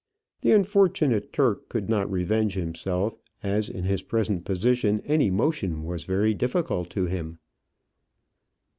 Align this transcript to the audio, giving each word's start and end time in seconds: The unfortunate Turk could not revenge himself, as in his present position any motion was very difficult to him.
The 0.41 0.51
unfortunate 0.53 1.31
Turk 1.31 1.69
could 1.69 1.87
not 1.87 2.11
revenge 2.11 2.55
himself, 2.55 3.19
as 3.43 3.69
in 3.69 3.83
his 3.83 4.01
present 4.01 4.45
position 4.45 4.99
any 5.05 5.29
motion 5.29 5.83
was 5.83 6.05
very 6.05 6.33
difficult 6.33 6.89
to 6.97 7.05
him. 7.05 7.37